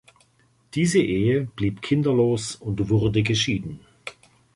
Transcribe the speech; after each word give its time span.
Diese 0.73 0.97
Ehe 0.97 1.41
blieb 1.43 1.83
kinderlos 1.83 2.55
und 2.55 2.89
wurde 2.89 3.21
geschieden. 3.21 3.81